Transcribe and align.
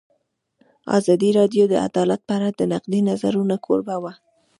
ازادي 0.97 1.29
راډیو 1.39 1.63
د 1.69 1.73
عدالت 1.87 2.21
په 2.25 2.33
اړه 2.37 2.49
د 2.53 2.61
نقدي 2.71 2.99
نظرونو 3.09 3.55
کوربه 3.65 3.95
وه. 4.03 4.13